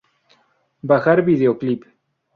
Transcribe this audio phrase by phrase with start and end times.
[0.81, 1.85] Bajar video clip